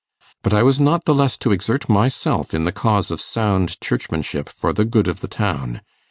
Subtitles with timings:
[0.41, 4.49] But I was not the less to exert myself in the cause of sound Churchmanship
[4.49, 5.81] for the good of the town.